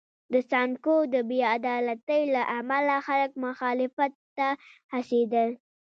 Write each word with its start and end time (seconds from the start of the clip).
د 0.31 0.33
سانکو 0.51 0.95
د 1.13 1.15
بې 1.29 1.39
عدالتۍ 1.55 2.21
له 2.35 2.41
امله 2.59 2.95
خلک 3.07 3.31
مخالفت 3.45 4.13
ته 4.37 4.47
هڅېدل. 4.93 5.49